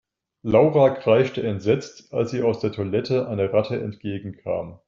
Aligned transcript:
Laura 0.41 0.89
kreischte 0.95 1.43
entsetzt, 1.43 2.11
als 2.11 2.33
ihr 2.33 2.43
aus 2.43 2.59
der 2.59 2.71
Toilette 2.71 3.27
eine 3.27 3.53
Ratte 3.53 3.79
entgegenkam. 3.79 4.79